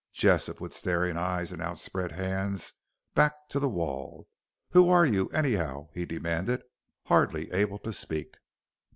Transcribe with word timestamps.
Jessop, 0.13 0.59
with 0.59 0.73
staring 0.73 1.15
eyes 1.15 1.51
and 1.51 1.61
outspread 1.61 2.11
hands, 2.13 2.73
backed 3.13 3.51
to 3.51 3.59
the 3.59 3.69
wall. 3.69 4.27
"Who 4.71 4.89
are 4.89 5.05
you 5.05 5.27
anyhow?" 5.29 5.89
he 5.93 6.07
demanded, 6.07 6.63
hardly 7.05 7.51
able 7.51 7.77
to 7.77 7.93
speak. 7.93 8.33